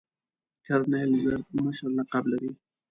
کرنیل 0.65 1.11
زر 1.23 1.39
مشر 1.63 1.89
لقب 1.97 2.23
لري. 2.31 2.51